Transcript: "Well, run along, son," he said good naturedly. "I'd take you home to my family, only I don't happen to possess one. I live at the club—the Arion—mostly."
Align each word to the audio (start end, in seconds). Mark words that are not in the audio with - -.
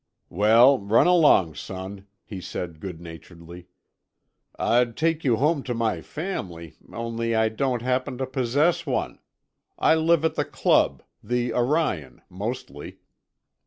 "Well, 0.31 0.79
run 0.79 1.05
along, 1.05 1.53
son," 1.53 2.07
he 2.25 2.41
said 2.41 2.79
good 2.79 2.99
naturedly. 2.99 3.67
"I'd 4.57 4.97
take 4.97 5.23
you 5.23 5.35
home 5.35 5.61
to 5.61 5.75
my 5.75 6.01
family, 6.01 6.73
only 6.91 7.35
I 7.35 7.49
don't 7.49 7.83
happen 7.83 8.17
to 8.17 8.25
possess 8.25 8.87
one. 8.87 9.19
I 9.77 9.93
live 9.93 10.25
at 10.25 10.33
the 10.33 10.43
club—the 10.43 11.53
Arion—mostly." 11.53 12.97